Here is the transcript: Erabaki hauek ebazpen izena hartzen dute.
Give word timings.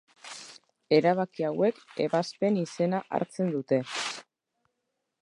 Erabaki 0.99 1.45
hauek 1.49 1.83
ebazpen 2.07 2.59
izena 2.65 3.05
hartzen 3.19 3.55
dute. 3.59 3.83